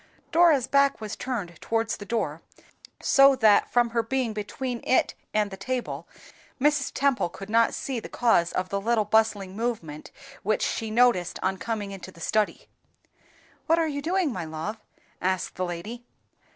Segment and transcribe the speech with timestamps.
[0.31, 2.41] Dora's back was turned towards the door,
[3.03, 6.07] so that, from her being between it and the table,
[6.59, 6.91] Mrs.
[6.91, 10.09] Temple could not see the cause of the little bustling movement
[10.41, 12.67] which she noticed on coming into the study.
[13.67, 14.77] "What are you doing, my love?"
[15.21, 16.03] asked the lady.